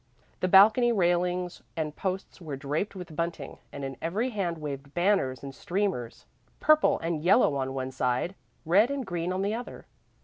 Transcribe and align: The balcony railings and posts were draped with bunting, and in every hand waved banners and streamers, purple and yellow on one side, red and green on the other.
The 0.39 0.47
balcony 0.47 0.91
railings 0.91 1.61
and 1.77 1.95
posts 1.95 2.41
were 2.41 2.55
draped 2.57 2.95
with 2.95 3.15
bunting, 3.15 3.59
and 3.71 3.85
in 3.85 3.97
every 4.01 4.31
hand 4.31 4.57
waved 4.57 4.95
banners 4.95 5.43
and 5.43 5.53
streamers, 5.53 6.25
purple 6.59 6.97
and 7.01 7.21
yellow 7.23 7.55
on 7.55 7.75
one 7.75 7.91
side, 7.91 8.33
red 8.65 8.89
and 8.89 9.05
green 9.05 9.31
on 9.31 9.43
the 9.43 9.53
other. 9.53 9.85